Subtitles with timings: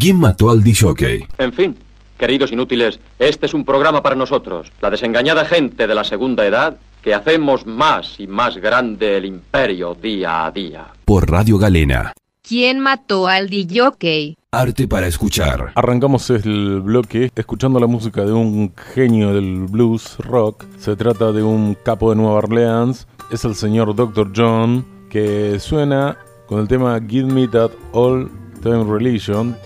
[0.00, 1.26] ¿Quién mató al disjockey?
[1.36, 1.76] En fin,
[2.16, 6.78] queridos inútiles, este es un programa para nosotros, la desengañada gente de la segunda edad,
[7.02, 10.86] que hacemos más y más grande el imperio día a día.
[11.04, 12.14] Por Radio Galena.
[12.42, 14.38] ¿Quién mató al DJ?
[14.52, 15.72] Arte para escuchar.
[15.74, 20.64] Arrancamos el bloque escuchando la música de un genio del blues rock.
[20.78, 23.06] Se trata de un capo de Nueva Orleans.
[23.30, 24.32] Es el señor Dr.
[24.34, 28.30] John que suena con el tema Give Me That All
[28.62, 29.56] Time Religion.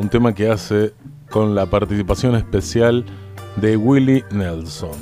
[0.00, 0.94] Un tema que hace
[1.28, 3.04] con la participación especial
[3.56, 4.92] de Willie Nelson.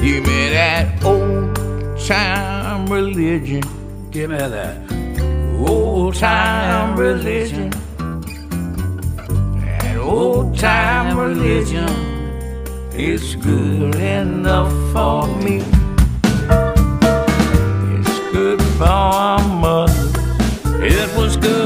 [0.00, 1.56] Give me that old
[2.04, 3.60] time religion.
[4.10, 4.76] Give me that
[5.56, 7.70] old time religion.
[9.60, 11.86] That old time religion
[12.96, 15.62] is good enough for me.
[17.94, 20.10] It's good for our mother.
[20.84, 21.61] It was good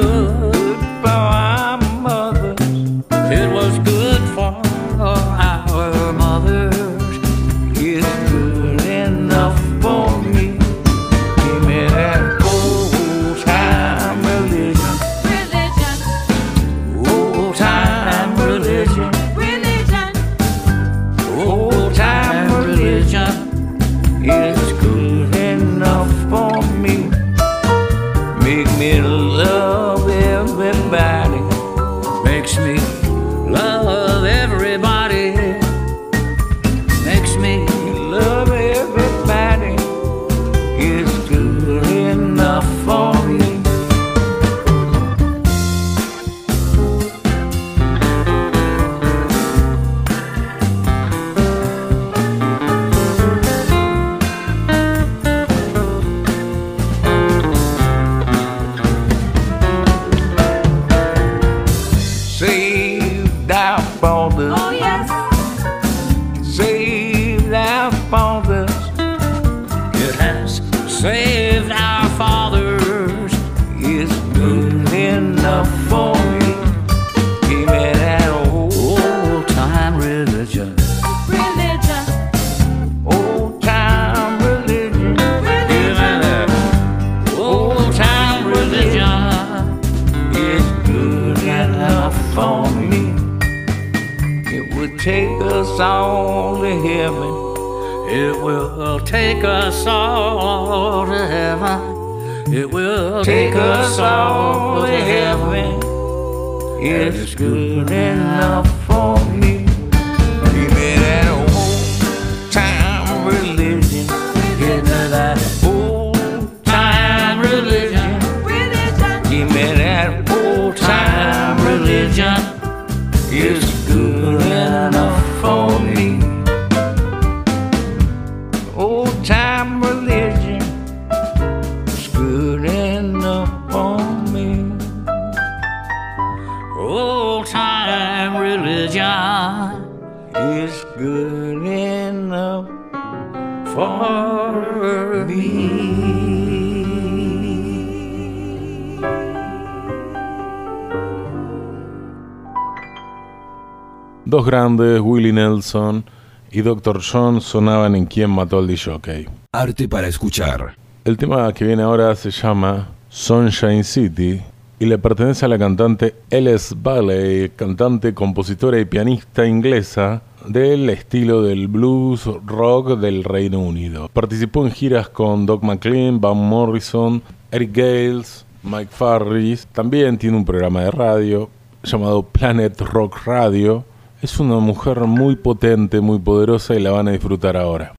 [154.26, 156.04] Dos grandes, Willie Nelson
[156.50, 157.00] y Dr.
[157.00, 159.28] John, sonaban en Quién mató al DJ.
[159.53, 160.75] Arte para escuchar.
[161.04, 164.42] El tema que viene ahora se llama Sunshine City
[164.81, 171.43] y le pertenece a la cantante Ellis Valley, cantante, compositora y pianista inglesa del estilo
[171.43, 174.10] del blues rock del Reino Unido.
[174.12, 177.22] Participó en giras con Doc McLean, Van Morrison,
[177.53, 179.69] Eric Gales, Mike Farris.
[179.69, 181.48] También tiene un programa de radio
[181.84, 183.84] llamado Planet Rock Radio.
[184.22, 187.94] Es una mujer muy potente, muy poderosa y la van a disfrutar ahora.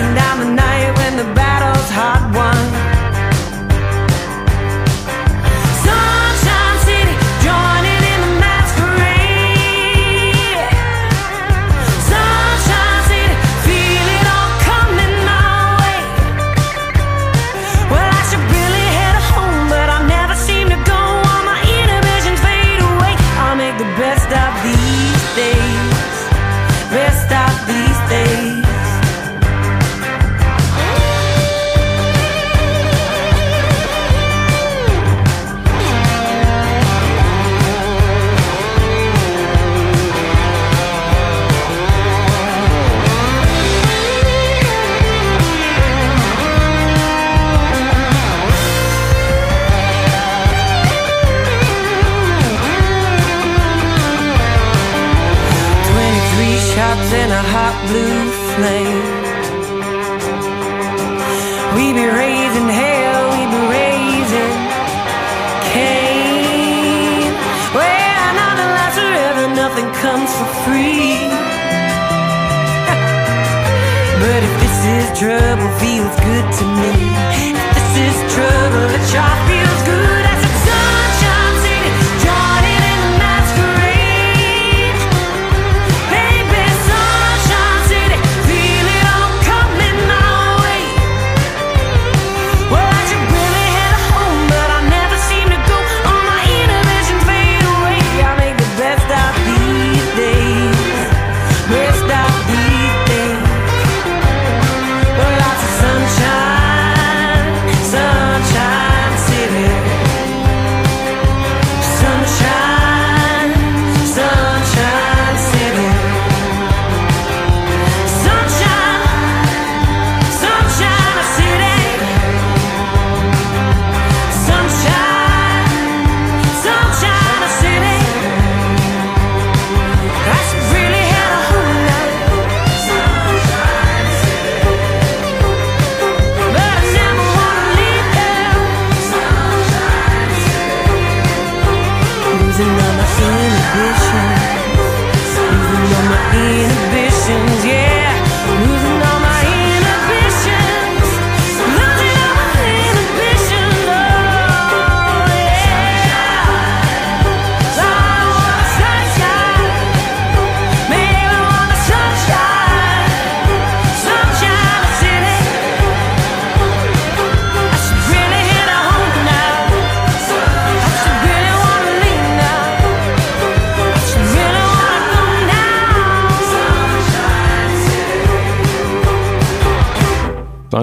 [0.00, 2.32] passing down the night when the battle's hot.
[2.34, 2.49] One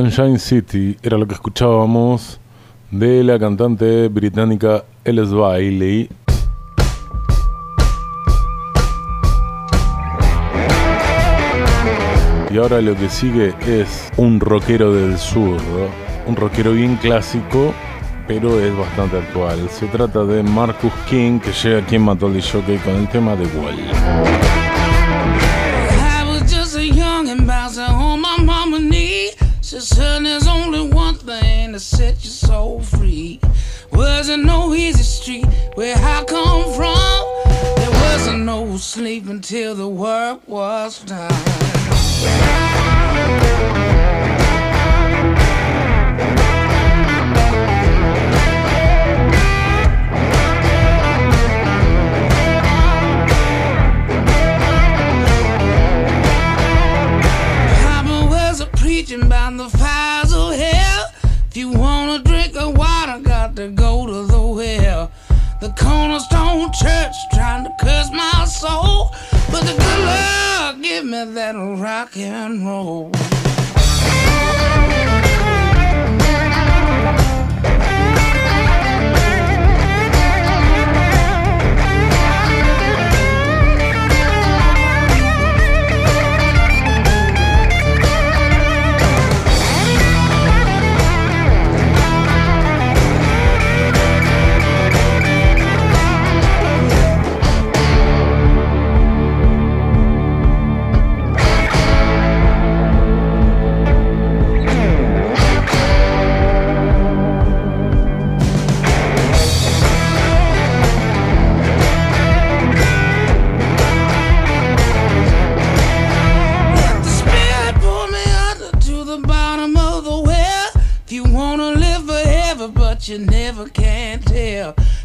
[0.09, 2.39] Sunshine City era lo que escuchábamos
[2.92, 6.09] de la cantante británica Ellis Bailey.
[12.50, 15.60] Y ahora lo que sigue es un rockero del sur,
[16.25, 17.74] un rockero bien clásico,
[18.29, 19.70] pero es bastante actual.
[19.70, 23.46] Se trata de Marcus King, que llega aquí en Matoli Jockey con el tema de
[23.58, 24.47] Wall.
[29.79, 33.39] Son, there's only one thing that set your soul free.
[33.91, 37.75] Wasn't no easy street where I come from.
[37.75, 42.97] There wasn't no sleep until the work was done.
[66.71, 69.12] church trying to curse my soul.
[69.51, 73.12] But the good Lord give me that rock and roll.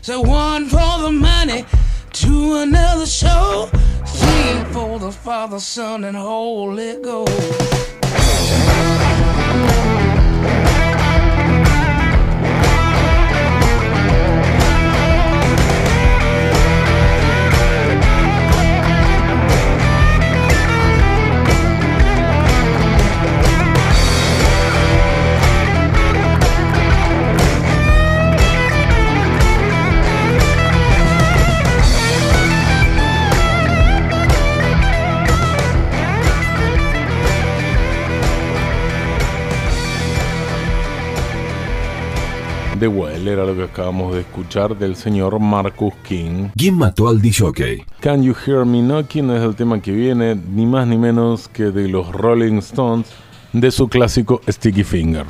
[0.02, 1.64] So one for the money,
[2.10, 3.70] two another show,
[4.04, 7.62] three for the Father, Son, and Holy Ghost.
[43.32, 46.50] Era lo que acabamos de escuchar del señor Marcus King.
[46.56, 47.84] ¿Quién mató al DJ?
[48.00, 51.64] Can You Hear Me Knocking es el tema que viene ni más ni menos que
[51.64, 53.06] de los Rolling Stones
[53.52, 55.26] de su clásico Sticky Finger.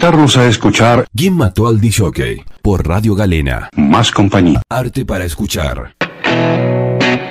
[0.00, 2.42] invitarlos a escuchar ¿Quién mató al Dishockey?
[2.62, 3.68] por Radio Galena.
[3.76, 4.62] Más compañía.
[4.70, 5.94] Arte para escuchar.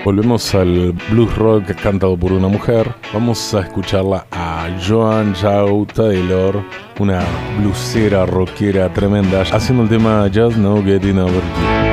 [0.05, 2.93] Volvemos al blues rock cantado por una mujer.
[3.11, 6.63] Vamos a escucharla a Joan Jau Taylor,
[6.99, 7.23] una
[7.59, 11.88] blusera rockera tremenda, haciendo el tema Just No Getting Over You.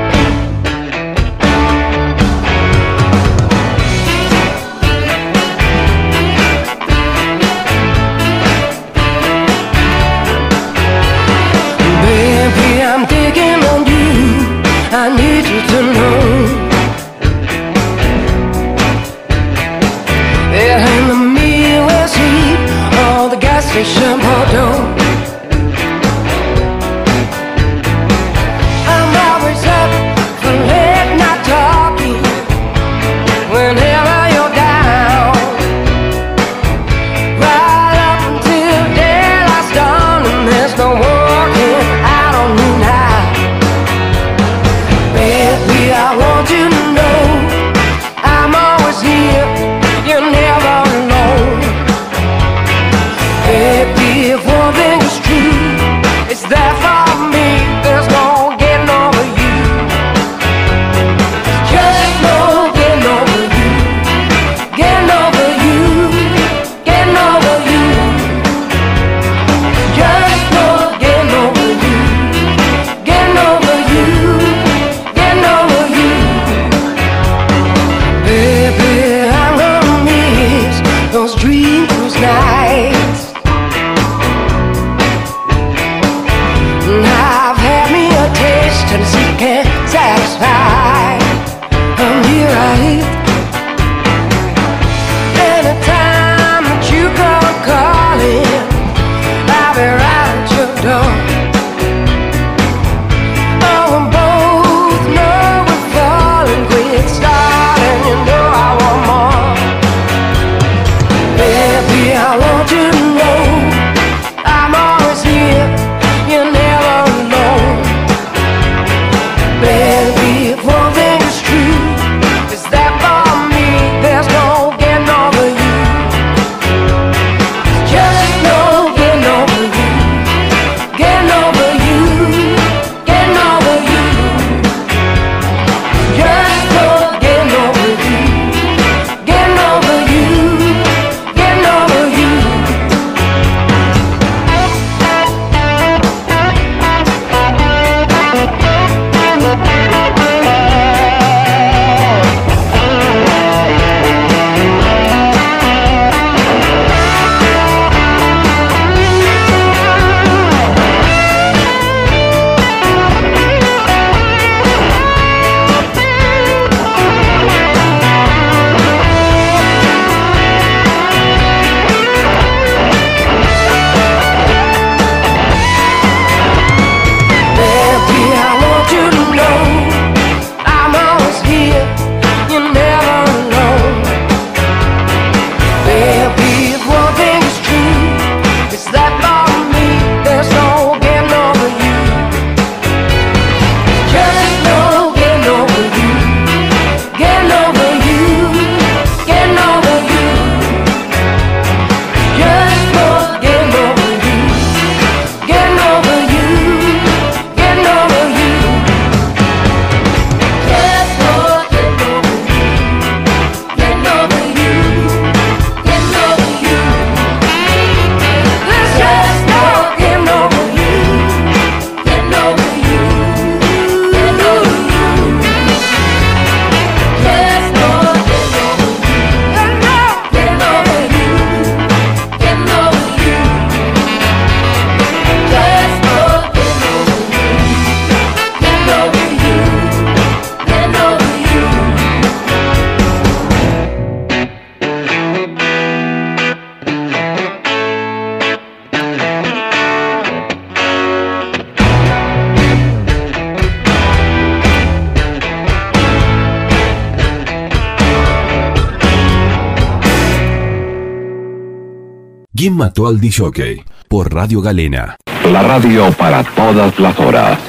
[262.67, 263.85] ¿Quién mató al DJ?
[264.09, 265.17] Por Radio Galena.
[265.53, 267.61] La radio para todas las horas.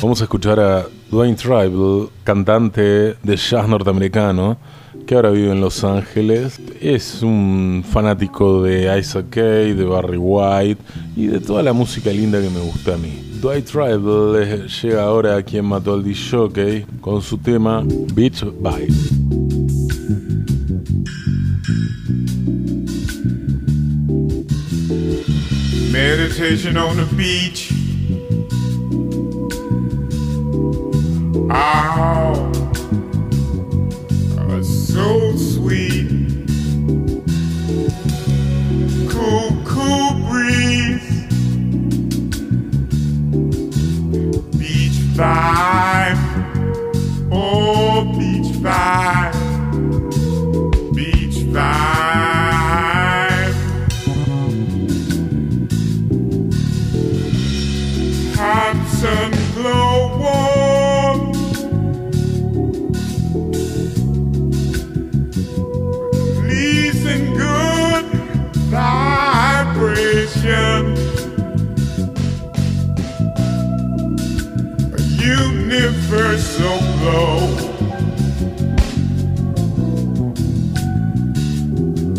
[0.00, 4.56] Vamos a escuchar a Dwayne Tribal, cantante de jazz norteamericano,
[5.08, 6.60] que ahora vive en Los Ángeles.
[6.80, 10.80] Es un fanático de Isaac Kay, de Barry White
[11.16, 13.38] y de toda la música linda que me gusta a mí.
[13.42, 17.82] Dwight Tribal llega ahora a quien mató al DJ con su tema
[18.14, 20.23] Beach Vibe.
[26.06, 27.72] Meditation on the beach.
[31.50, 32.52] Oh,
[34.38, 36.10] oh, so sweet.
[39.08, 41.08] Cool, cool breeze.
[44.58, 46.20] Beach vibe.
[47.32, 49.43] Oh, beach vibe.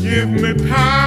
[0.01, 1.04] Give me power.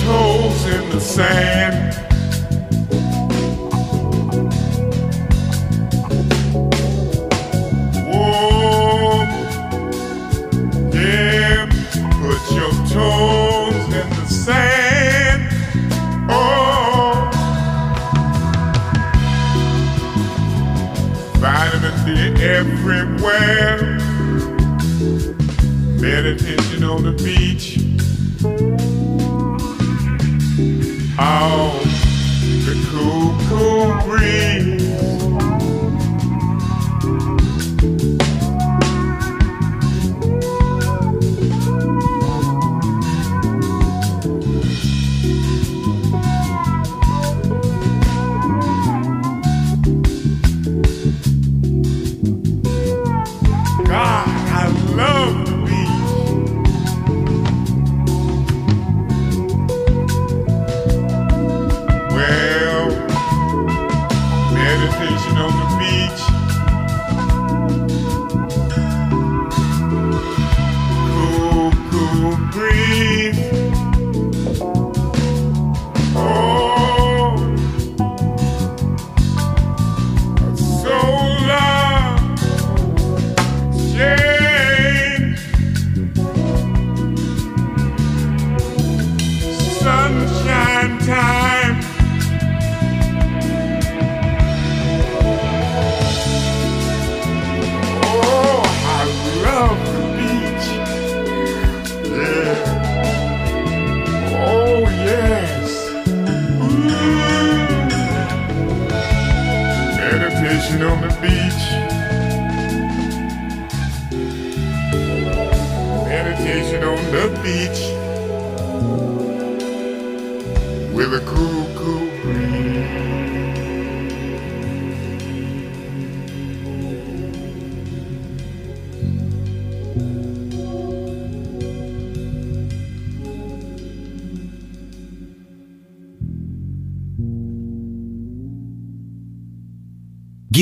[0.00, 2.11] Toes in the sand.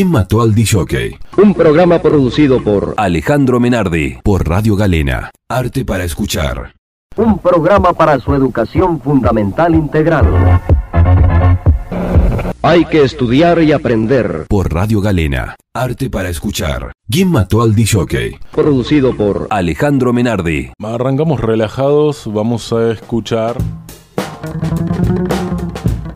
[0.01, 1.19] ¿Quién mató al DJ?
[1.37, 5.31] Un programa producido por Alejandro Menardi por Radio Galena.
[5.47, 6.73] Arte para escuchar.
[7.19, 10.59] un programa para su educación fundamental integral.
[12.63, 14.47] Hay que estudiar y aprender.
[14.49, 15.57] Por Radio Galena.
[15.75, 16.93] Arte para escuchar.
[17.07, 18.41] ¿Quién mató al DJ?
[18.53, 20.73] Producido por Alejandro Menardi.
[20.83, 23.59] Arrancamos relajados, vamos a escuchar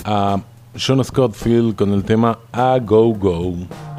[0.06, 0.38] a
[0.76, 3.93] John Scottfield con el tema A Go Go.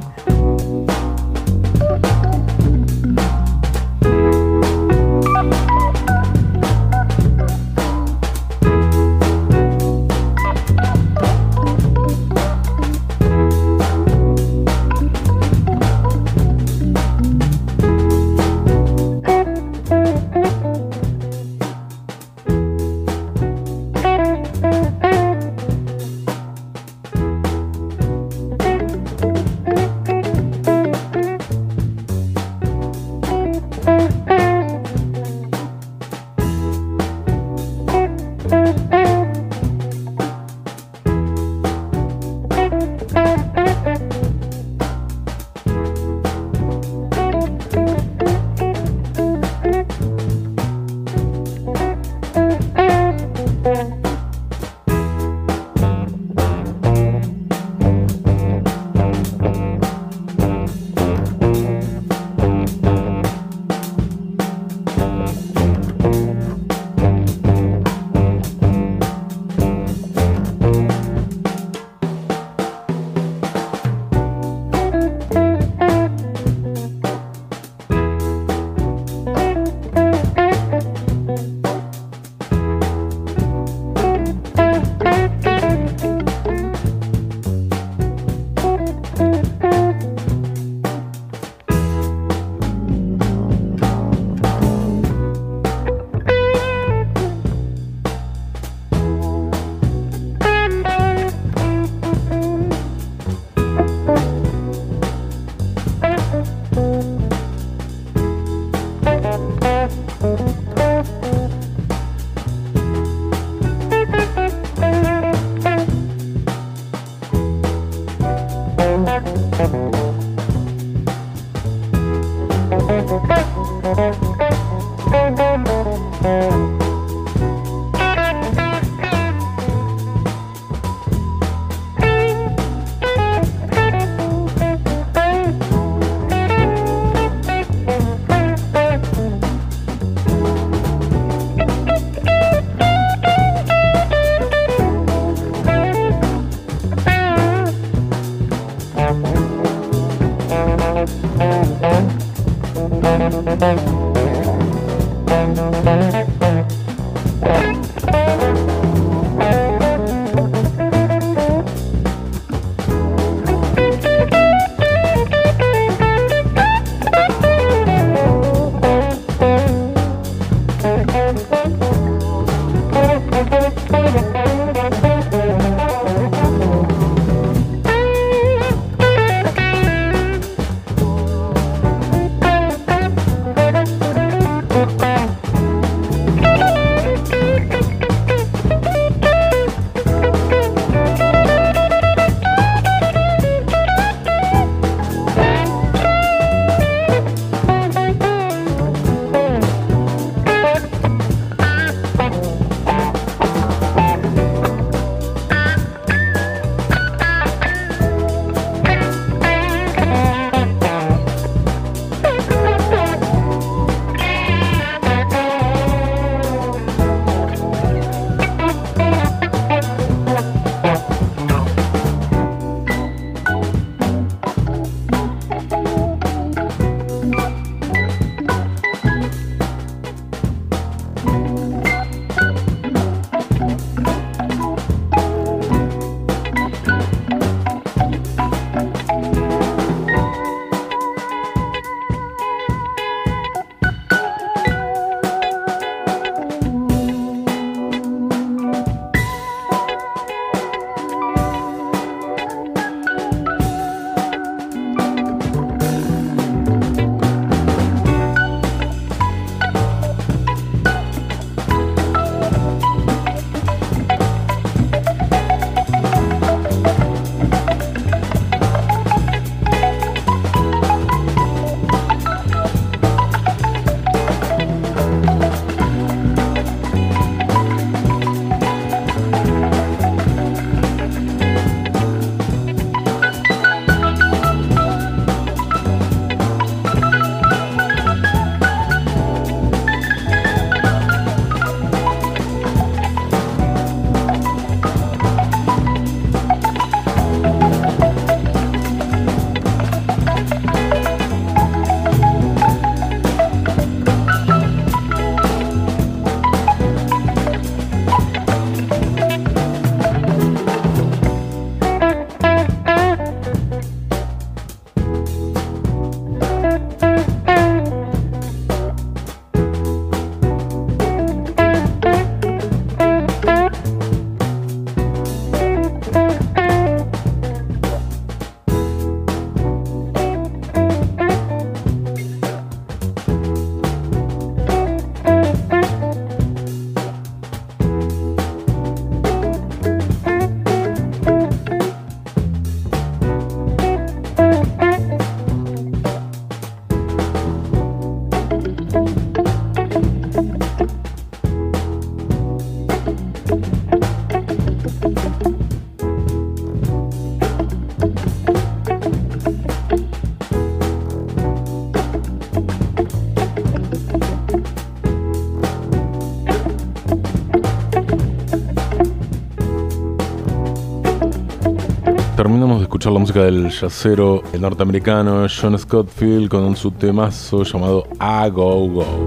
[373.36, 379.26] Música del yacero norteamericano John Scottfield con su temazo llamado A Go Go.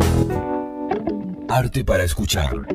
[1.48, 2.66] Arte para escuchar.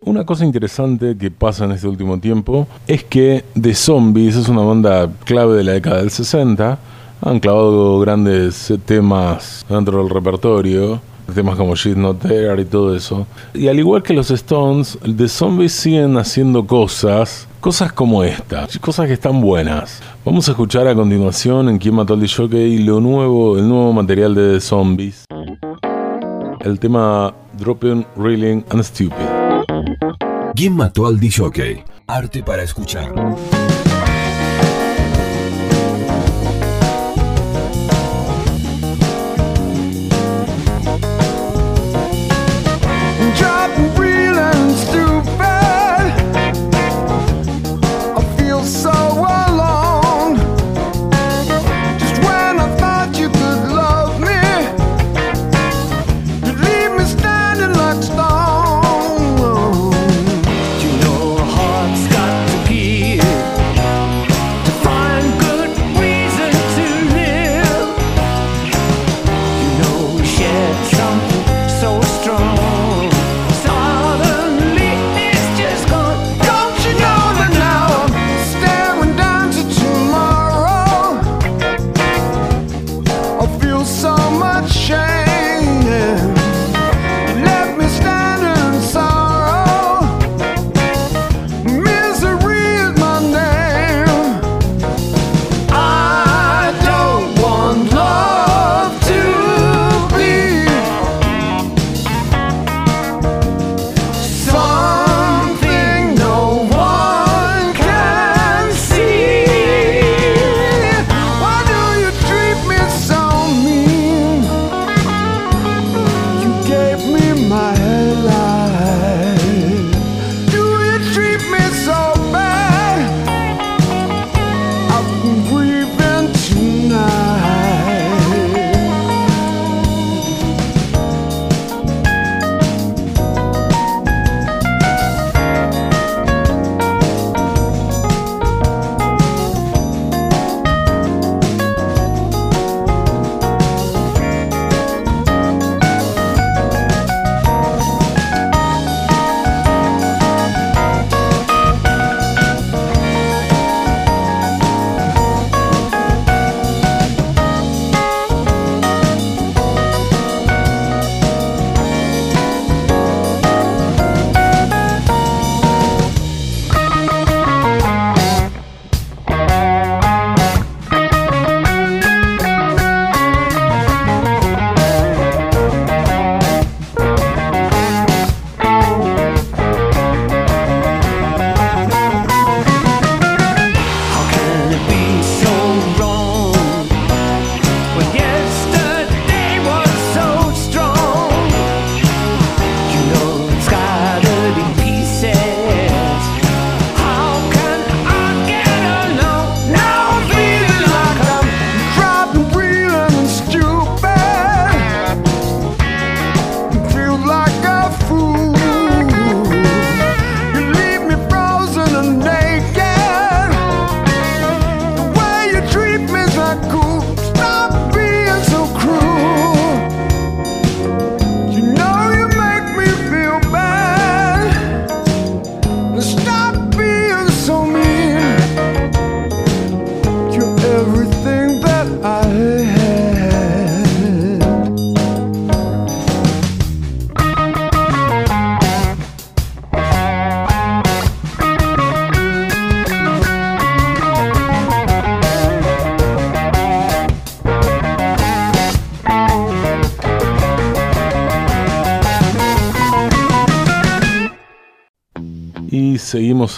[0.00, 4.62] Una cosa interesante que pasa en este último tiempo es que The Zombies es una
[4.62, 6.78] banda clave de la década del 60.
[7.20, 11.00] Han clavado grandes temas dentro del repertorio,
[11.34, 13.26] temas como She's Not There y todo eso.
[13.52, 19.06] Y al igual que los Stones, The Zombies siguen haciendo cosas, cosas como esta, cosas
[19.06, 20.00] que están buenas.
[20.24, 24.34] Vamos a escuchar a continuación en Quién mató al Jockey lo nuevo, el nuevo material
[24.34, 25.24] de Zombies.
[26.60, 29.14] El tema Dropping, Reeling and Stupid.
[30.54, 31.84] ¿Quién mató al DJ?
[32.06, 33.12] Arte para escuchar.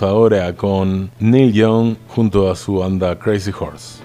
[0.03, 3.99] Ahora con Neil Young junto a su banda Crazy Horse.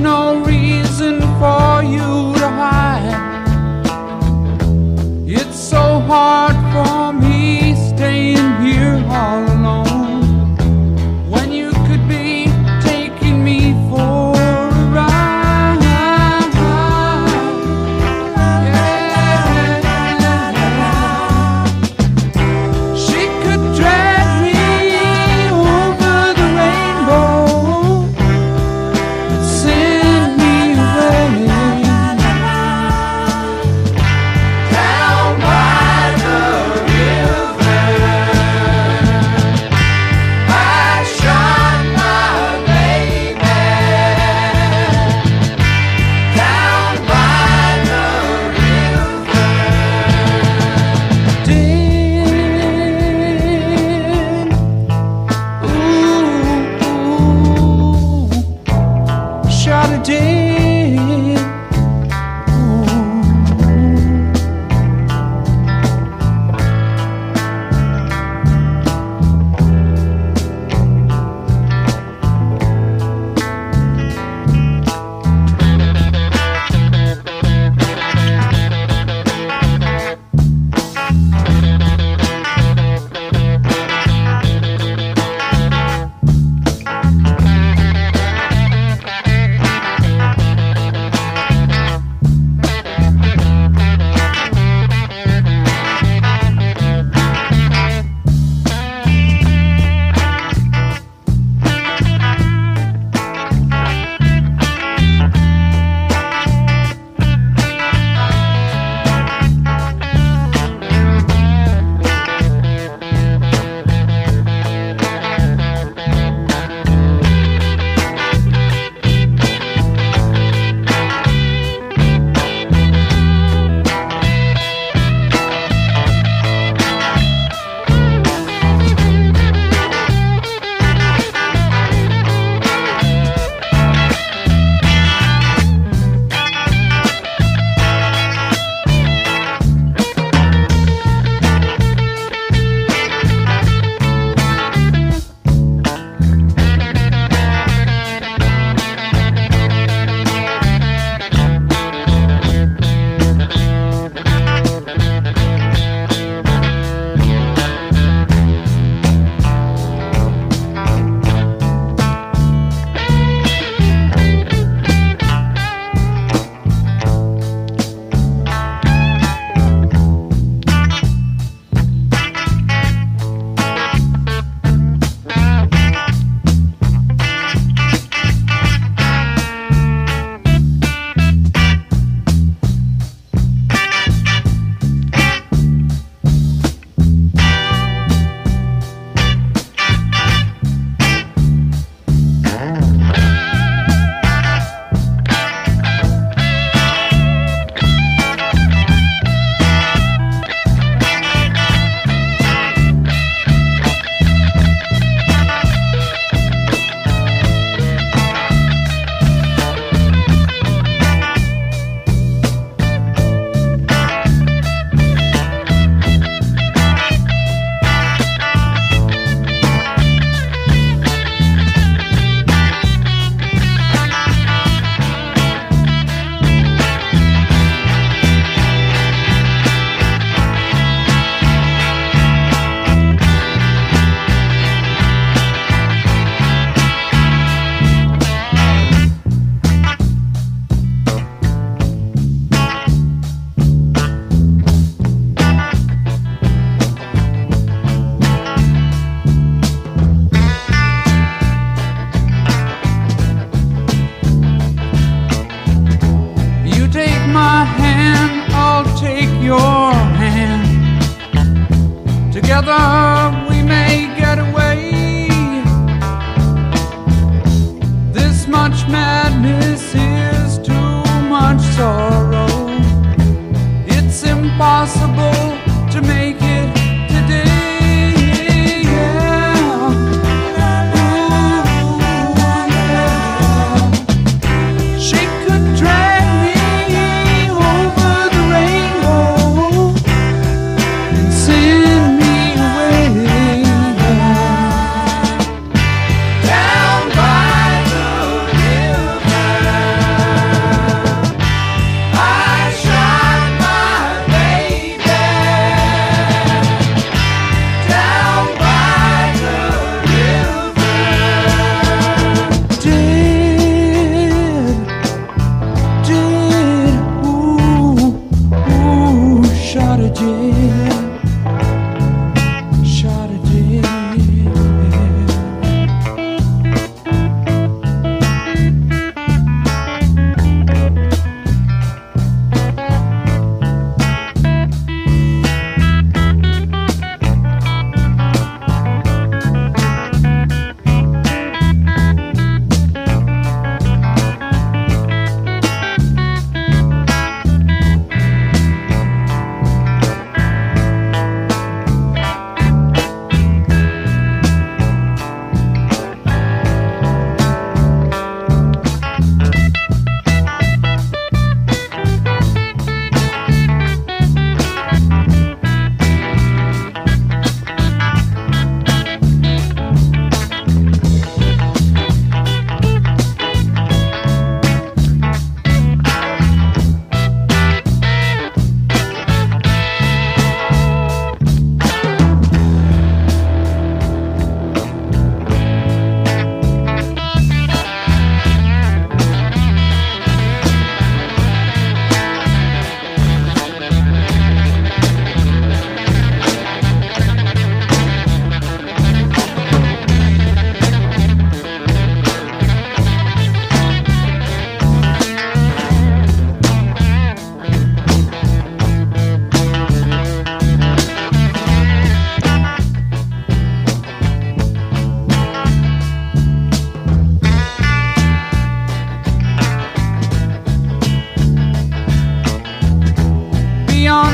[0.00, 0.49] no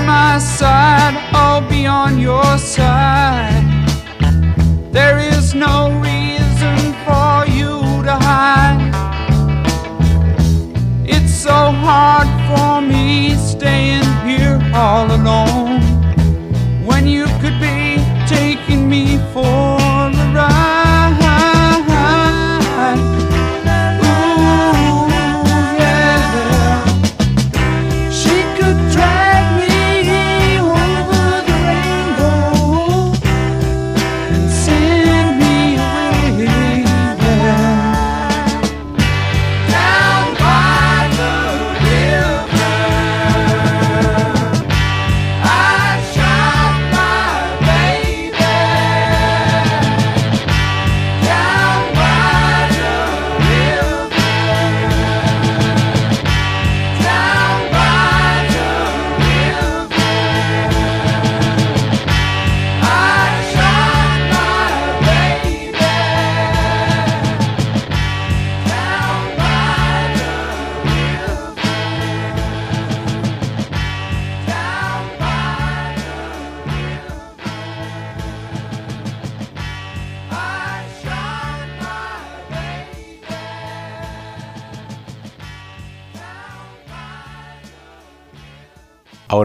[0.07, 3.65] my side, I'll be on your side.
[4.93, 8.93] There is no reason for you to hide.
[11.05, 15.81] It's so hard for me staying here all alone
[16.85, 17.97] when you could be
[18.27, 19.76] taking me for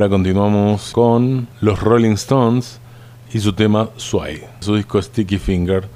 [0.01, 2.79] Ahora continuamos con los Rolling Stones
[3.31, 5.87] y su tema Sway, su disco Sticky Finger,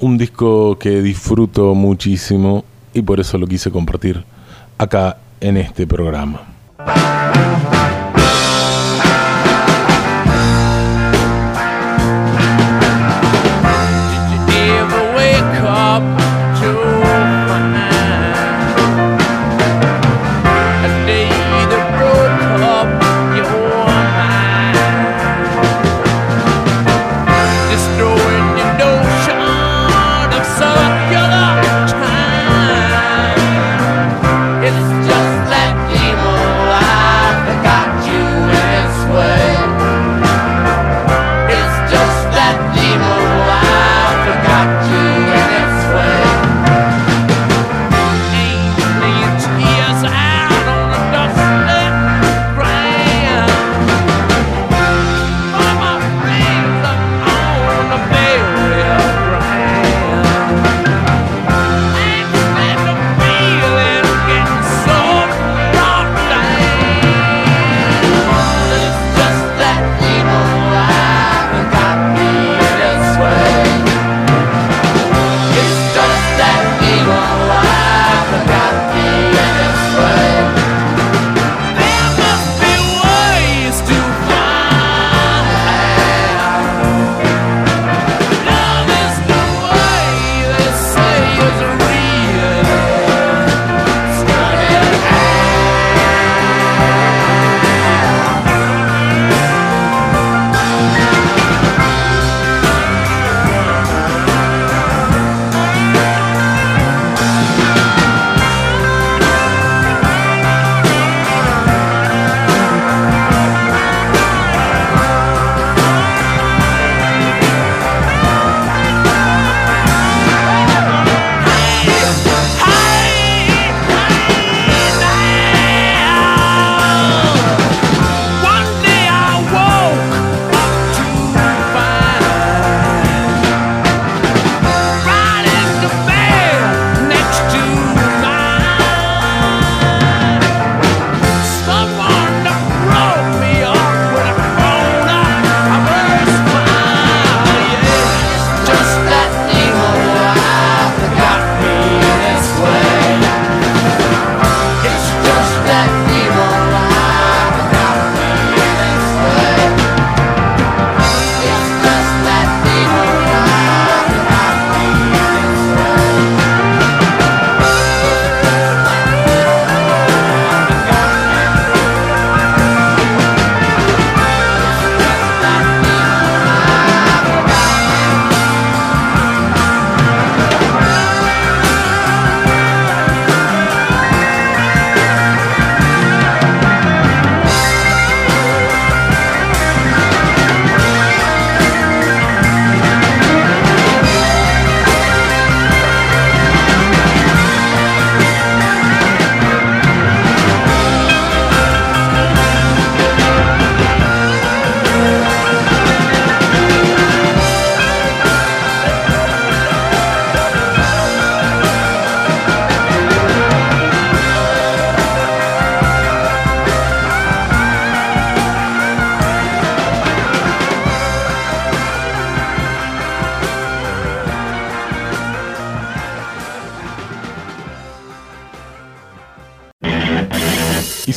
[0.00, 4.24] un disco que disfruto muchísimo y por eso lo quise compartir
[4.78, 6.40] acá en este programa.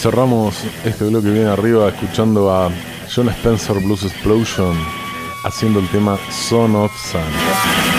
[0.05, 2.69] Cerramos este bloque bien arriba escuchando a
[3.13, 4.77] John Spencer Blues Explosion
[5.43, 7.94] haciendo el tema Son of Sun.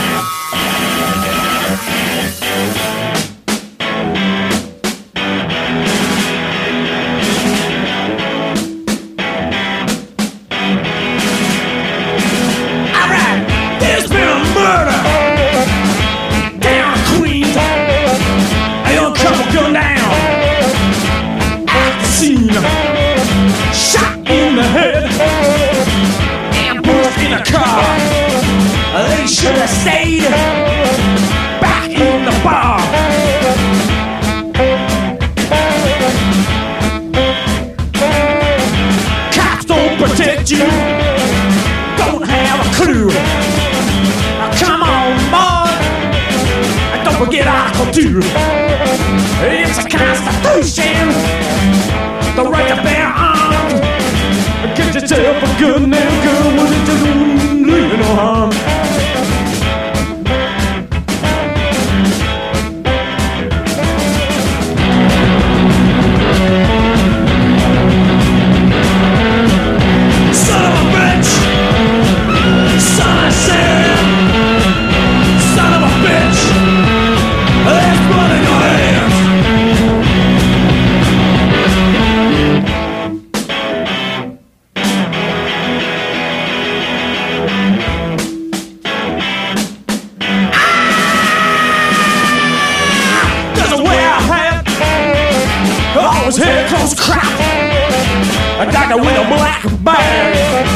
[98.88, 100.66] A with a black bag.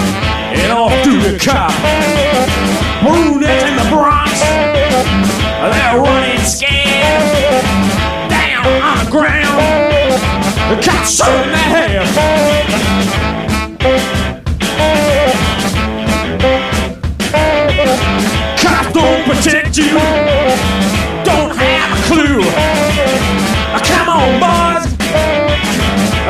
[0.58, 1.70] And off to the cop
[3.02, 4.40] Brunettes in the Bronx.
[4.40, 7.62] They're running scared
[8.28, 10.20] Down on the ground.
[10.70, 12.29] The cops shooting their hair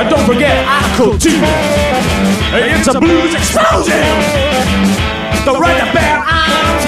[0.00, 1.28] and don't forget I Article 2.
[2.56, 4.00] It's a blues explosion.
[5.44, 6.84] The right to bear arms.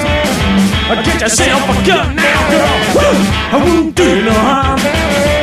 [1.06, 2.78] Get yourself a gun now, girl.
[2.96, 3.16] Woo!
[3.52, 5.41] I won't do no harm.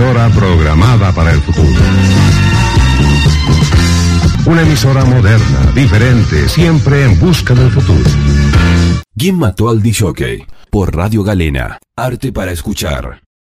[0.00, 1.68] Emisora programada para el futuro.
[4.46, 8.10] Una emisora moderna, diferente, siempre en busca del futuro.
[9.14, 10.46] ¿Quién mató al DJ?
[10.70, 11.78] Por Radio Galena.
[11.96, 13.20] Arte para escuchar.